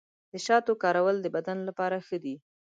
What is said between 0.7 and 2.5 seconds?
کارول د بدن لپاره ښه دي.